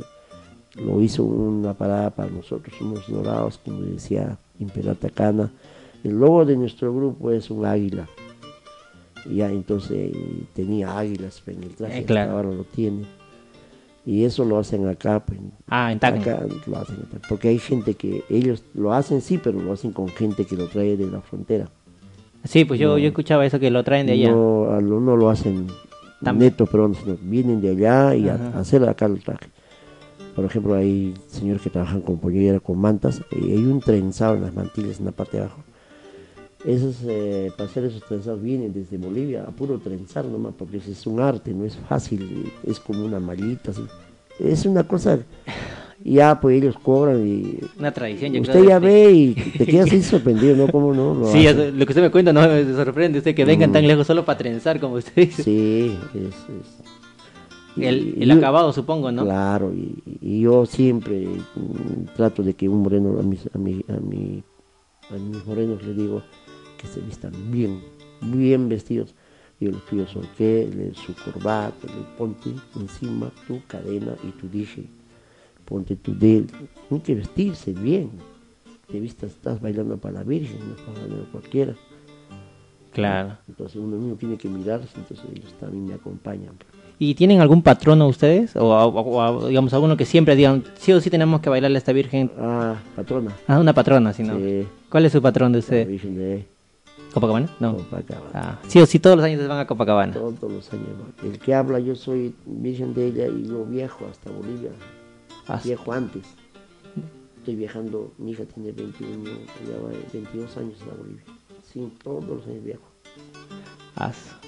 [0.77, 5.51] lo hizo una parada para nosotros, unos dorados, como decía Imperial Tacana.
[6.05, 8.09] El logo de nuestro grupo es un águila.
[9.29, 12.33] Y ya entonces eh, tenía águilas en el traje, Eh, claro.
[12.37, 13.03] ahora lo tiene.
[14.07, 16.21] Y eso lo hacen acá, pues, Ah, en Tacna.
[16.23, 16.97] Acá lo hacen,
[17.29, 20.69] porque hay gente que ellos lo hacen sí, pero lo hacen con gente que lo
[20.69, 21.69] trae de la frontera.
[22.45, 24.31] Sí, pues yo, yo escuchaba eso que lo traen de allá.
[24.31, 25.67] No, lo- no lo hacen
[26.35, 26.91] neto, pero
[27.23, 28.53] vienen de allá y a, Ajá.
[28.57, 29.47] a hacer acá el traje.
[30.35, 34.43] Por ejemplo, hay señores que trabajan con pollera, con mantas, y hay un trenzado en
[34.43, 35.63] las mantillas en la parte de abajo.
[36.65, 41.07] Esos, eh, para hacer esos trenzados vienen desde Bolivia a puro trenzar nomás, porque es
[41.07, 43.85] un arte, no es fácil, es como una mallita, así.
[44.41, 45.19] Es una cosa,
[46.05, 50.03] ya pues ellos cobran y Una tradición, yo Usted ya ve y te quedas ahí
[50.03, 50.69] sorprendido, ¿no?
[50.71, 51.15] ¿Cómo no?
[51.15, 51.79] Lo Sí, hacen.
[51.79, 54.39] lo que usted me cuenta no me sorprende, usted que vengan tan lejos solo para
[54.39, 55.43] trenzar, como usted dice.
[55.43, 55.45] Mm.
[55.45, 56.25] Sí, es...
[56.25, 56.89] es-
[57.77, 59.23] y- El, y el acabado, supongo, ¿no?
[59.25, 63.85] Claro, y, y yo siempre mm, trato de que un moreno, a mis, a, mi,
[63.89, 64.43] a, mi-
[65.11, 66.23] a mis morenos les digo
[66.81, 67.81] que se vistan bien,
[68.21, 69.15] bien vestidos.
[69.61, 74.85] Yo les pido su orquel, su corbata, le ponte encima tu cadena y tu dije,
[75.69, 76.47] ponte tu dedo.
[76.91, 78.11] Hay que vestirse bien.
[78.91, 81.75] Te vistas, estás bailando para la Virgen, no estás bailando cualquiera.
[82.93, 83.37] Claro.
[83.47, 86.55] Entonces uno mismo tiene que mirarse, entonces ellos también me acompañan.
[86.99, 88.57] ¿Y tienen algún patrono ustedes?
[88.57, 91.79] O, o- o, digamos, alguno que siempre digan, sí o sí tenemos que bailarle a
[91.79, 92.31] esta virgen.
[92.41, 93.37] Ah, patrona.
[93.47, 94.37] Ah, una patrona, si no.
[94.37, 95.87] Sí, ¿Cuál es su patrón de la usted?
[95.87, 96.45] Virgen de
[97.15, 97.49] ¿Copacabana?
[97.61, 97.77] No.
[97.77, 98.31] Copacabana.
[98.35, 100.13] Ah, sí o sí todos los años van a Copacabana.
[100.15, 100.87] Todos los años.
[101.23, 104.71] El que habla, yo soy virgen de ella y yo viajo hasta Bolivia.
[105.65, 106.23] Viajo antes.
[107.39, 111.23] Estoy viajando, mi hija tiene 21, ya va 22 años a Bolivia.
[111.73, 112.83] Sí, todos los años viajo.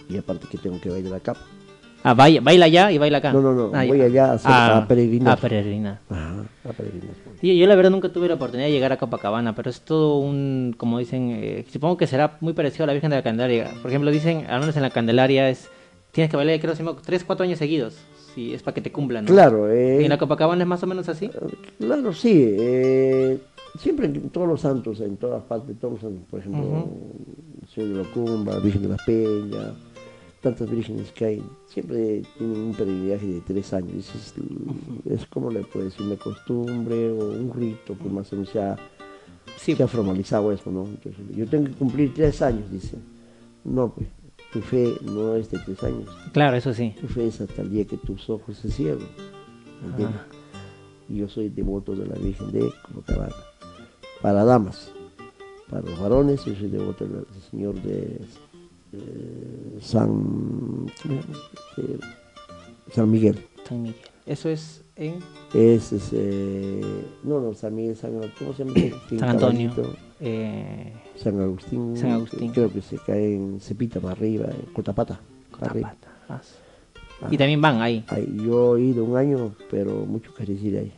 [0.09, 1.37] Y aparte que tengo que bailar acá.
[2.03, 3.33] Ah, baila, baila allá y baila acá.
[3.33, 5.33] No, no, no, Ah, voy allá a, hacer, Ah, a peregrinar.
[5.33, 6.01] A peregrinar.
[6.09, 7.15] Ajá, a peregrinar.
[7.41, 10.17] Sí, yo la verdad nunca tuve la oportunidad de llegar a Copacabana, pero es todo
[10.19, 13.71] un, como dicen, eh, supongo que será muy parecido a la Virgen de la Candelaria.
[13.83, 15.69] Por ejemplo, dicen, al menos en la Candelaria es,
[16.13, 17.99] tienes que bailar, creo, si no, tres, cuatro años seguidos,
[18.35, 19.31] si es para que te cumplan, ¿no?
[19.33, 21.31] Claro, ¿Y eh, en la Copacabana es más o menos así?
[21.79, 22.33] Claro, sí.
[22.59, 23.39] eh,
[23.79, 26.89] siempre en todos los santos, en todas partes, todos los santos, por ejemplo,
[27.75, 29.73] Señor de la Cumba, Virgen de la Peña,
[30.41, 34.11] tantas vírgenes que hay, siempre tienen un peregrinaje de tres años.
[34.15, 34.35] Es,
[35.13, 38.51] es como le puedo decir, una costumbre o un rito que más o menos
[39.57, 39.75] Sí.
[39.77, 40.85] se ha formalizado eso, ¿no?
[40.87, 42.97] Entonces, yo tengo que cumplir tres años, dice.
[43.65, 44.09] No, pues,
[44.53, 46.09] tu fe no es de tres años.
[46.33, 46.95] Claro, eso sí.
[47.01, 49.09] Tu fe es hasta el día que tus ojos se cierren.
[49.85, 50.21] ¿entiendes?
[51.09, 53.35] Y yo soy devoto de la Virgen de Copacabana.
[54.23, 54.93] Para damas.
[55.69, 58.21] Para los varones, yo soy devoto del Señor de
[58.93, 60.87] eh, San.
[61.09, 61.99] Eh,
[62.93, 63.39] San Miguel.
[63.69, 63.97] San Miguel.
[64.27, 65.15] Eso es en
[65.55, 68.75] Es, es, eh, no, no, San Miguel, San, ¿cómo se llama?
[69.09, 69.71] San Antonio.
[69.71, 70.10] caballito.
[70.21, 71.97] Eh, San Agustín.
[71.97, 72.53] San Agustín.
[72.53, 75.21] Creo que se cae en Cepita para arriba, en Cotapata.
[75.61, 76.55] Ah, sí.
[77.31, 78.05] Y también van ahí.
[78.45, 80.93] Yo he ido un año, pero mucho caricir ahí.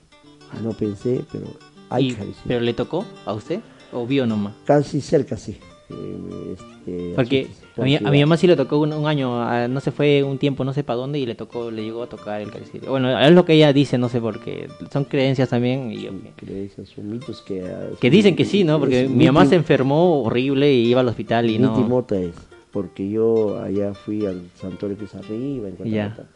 [0.63, 1.47] No pensé, pero
[1.91, 2.43] hay caricir.
[2.47, 3.61] ¿Pero le tocó a usted?
[3.93, 4.55] ¿O vio nomás?
[4.65, 5.59] Casi cerca, sí.
[6.53, 9.91] Este, Porque a mi, a mi mamá sí le tocó un, un año, no se
[9.91, 12.51] fue un tiempo, no sé para dónde, y le tocó, le llegó a tocar el
[12.51, 12.91] calicirio.
[12.91, 14.69] Bueno, es lo que ella dice, no sé por qué.
[14.93, 15.93] Son creencias también.
[15.93, 17.65] Y creencias, son mitos que...
[17.65, 18.79] ah, que dicen que sí, ¿no?
[18.79, 21.73] Porque mi mamá se enfermó horrible y iba al hospital y no.
[21.83, 22.35] mota es,
[22.71, 25.77] porque yo allá fui al santuario que es arriba, en.
[25.77, 26.27] Cotapata,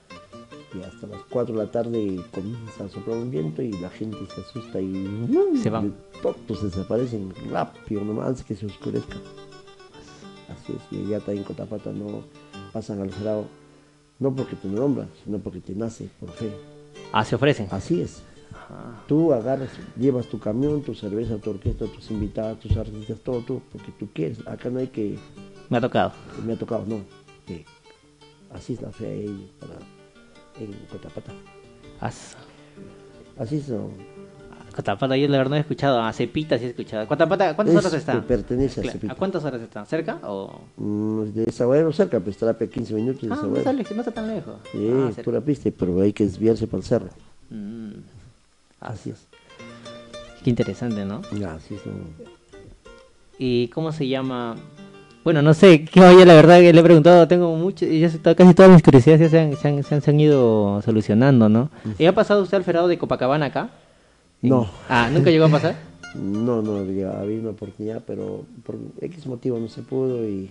[0.75, 4.19] y hasta las 4 de la tarde comienza a soplar un viento y la gente
[4.35, 5.07] se asusta y
[5.63, 5.95] Se van.
[6.23, 9.17] todos desaparecen rápido, nomás que se oscurezca.
[10.49, 12.23] Así es, y allá también en Cotapata no
[12.73, 13.47] pasan al sarao,
[14.19, 16.51] no porque te nombran, sino porque te nace por fe.
[17.13, 17.67] Ah, se ofrecen.
[17.71, 18.23] Así es.
[19.07, 23.61] Tú agarras, llevas tu camión, tu cerveza, tu orquesta, tus invitados, tus artistas, todo tú,
[23.73, 24.39] porque tú quieres.
[24.47, 25.19] Acá no hay que,
[25.69, 26.13] Me ha tocado.
[26.45, 27.01] me ha tocado, no.
[27.47, 27.65] que
[28.53, 29.75] así es la fe ahí para,
[30.61, 31.33] en Cotapata.
[32.01, 32.37] As-
[33.39, 33.91] Así son.
[34.77, 36.01] Cotapata, yo la verdad no he escuchado.
[36.03, 37.07] A Cepita sí he escuchado.
[37.07, 38.21] ¿Cuántas Es- horas está?
[38.21, 39.13] pertenece a Claro, Cepita.
[39.15, 39.85] ¿A cuántas horas está?
[39.87, 40.61] ¿Cerca o...?
[40.77, 44.03] Mm, de Desaguadero cerca, pues estará a 15 minutos de Ah, no está, lejos, no
[44.03, 44.57] está tan lejos.
[44.71, 45.23] Sí, Ah, cerca.
[45.23, 47.09] pura pista, pero hay que desviarse para el cerro.
[47.51, 47.93] Mm,
[48.81, 49.27] Así es.
[50.45, 51.23] qué interesante, ¿no?
[51.49, 51.81] Así es.
[53.39, 54.57] ¿Y cómo se llama?
[55.25, 58.09] Bueno, no sé, que oye, la verdad que le he preguntado, tengo mucho, y ya
[58.09, 60.81] se- casi todas mis curiosidades ya se han, se han, se han- se han ido
[60.83, 61.69] solucionando, ¿no?
[61.99, 63.71] ¿Y ha pasado usted al ferado de Copacabana acá?
[64.49, 64.69] No.
[64.89, 65.77] Ah, ¿nunca llegó a pasar?
[66.15, 70.49] No, no, había una oportunidad, pero por X motivo no se pudo y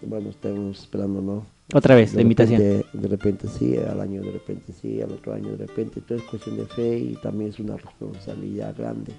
[0.00, 1.46] bueno, estamos esperando, ¿no?
[1.74, 2.58] Otra vez, De la invitación.
[2.62, 6.00] repente- de repente sí, al año de repente sí, al otro año de repente.
[6.00, 9.12] Todo es cuestión de fe y también es una responsabilidad grande.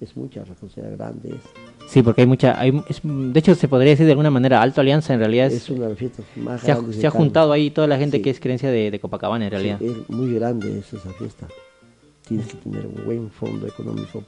[0.00, 1.28] Es mucha responsabilidad grande.
[1.30, 4.62] Es, Sí, porque hay mucha, hay, es- de hecho se podría decir de alguna manera,
[4.62, 6.96] Alto Alianza en realidad es es, una de las fiestas más se ha, grandes.
[6.96, 8.22] de se ha juntado ahí toda la gente Sí.
[8.22, 9.82] que es creencia de, de Copacabana en Sí, realidad.
[9.82, 11.48] es muy grande es esa fiesta.
[12.26, 14.24] Tienes que tener un buen fondo económico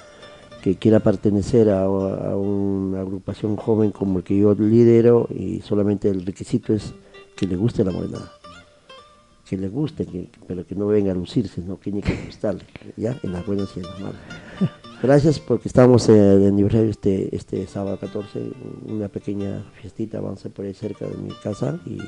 [0.62, 6.08] que quiera pertenecer a, a una agrupación joven como el que yo lidero y solamente
[6.08, 6.94] el requisito es
[7.36, 8.32] que le guste la morenada.
[9.52, 12.62] Que le guste, que- pero que no venga a lucirse, no que tiene que gustarle,
[12.96, 14.16] ya, en las buenas y en las malas.
[15.02, 18.40] Gracias porque estamos eh, de aniversario este, este sábado 14,
[18.86, 21.98] una pequeña fiestita, vamos a por ahí cerca de mi casa y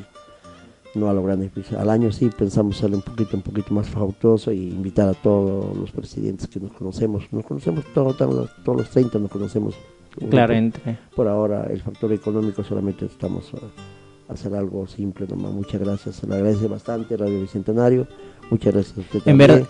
[0.98, 1.50] no a lo grande.
[1.52, 5.12] pues, al año sí pensamos hacerlo un poquito, un poquito más fautoso y invitar a
[5.14, 7.30] todos los presidentes que nos conocemos.
[7.30, 9.74] Nos conocemos todos, todos, los 30 nos conocemos.
[10.30, 10.98] Claro, entre.
[11.14, 13.58] Por ahora el factor económico solamente estamos a
[14.28, 15.52] hacer algo simple nomás.
[15.52, 18.06] Muchas gracias, se le agradece bastante Radio Bicentenario.
[18.50, 19.38] Muchas gracias a usted En también.
[19.50, 19.68] verdad-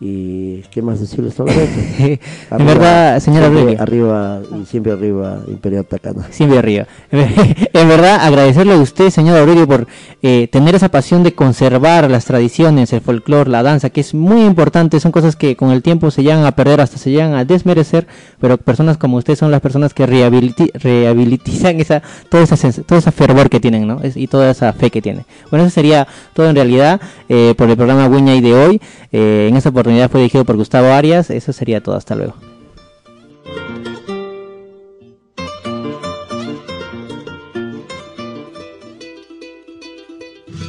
[0.00, 2.20] Y qué más decirles solamente.
[2.52, 3.82] en verdad, señor siempre Aurelio.
[3.82, 6.26] Arriba y siempre arriba Imperial Tacana.
[6.30, 6.86] Siempre arriba.
[7.72, 9.86] En verdad, agradecerle a usted, señor Aurelio, por
[10.22, 14.42] eh, tener esa pasión de conservar las tradiciones, el folclore, la danza, que es muy
[14.42, 15.00] importante.
[15.00, 18.06] Son cosas que con el tiempo se llegan a perder, hasta se llegan a desmerecer.
[18.40, 23.10] Pero personas como usted son las personas que rehabiliti- rehabilitizan esa, toda esa, todo ese
[23.12, 24.00] fervor que tienen, ¿no?
[24.02, 25.24] Es- y toda esa fe que tienen.
[25.50, 28.80] Bueno, eso sería todo en realidad eh, por el programa Wiñay de hoy.
[29.10, 31.30] Eh, en esta oportunidad fue dirigido por Gustavo Arias.
[31.30, 31.96] Eso sería todo.
[31.96, 32.34] Hasta luego.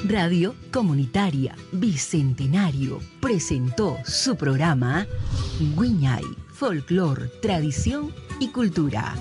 [0.07, 5.05] Radio Comunitaria Bicentenario presentó su programa
[5.77, 9.13] Guiñay, Folclor, Tradición y Cultura.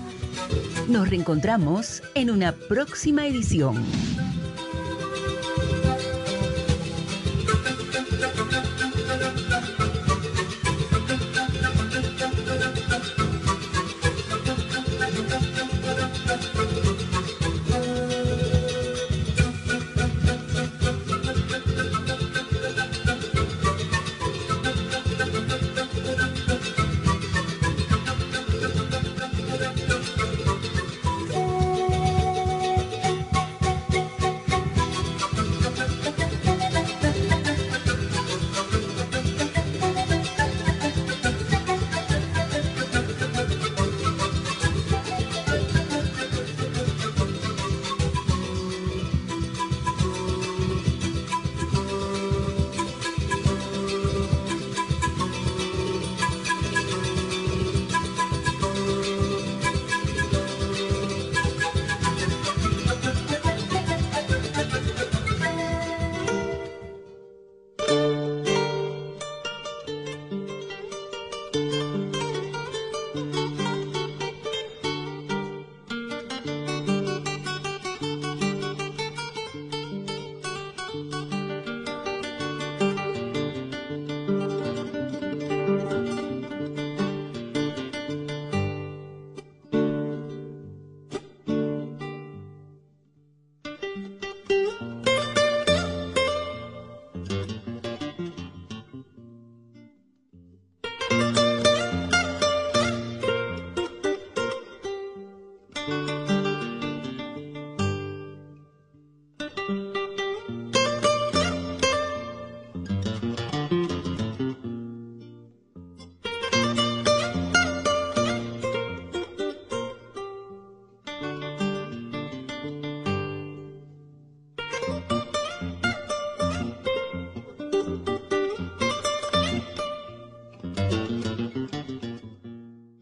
[0.88, 3.84] Nos reencontramos en una próxima edición.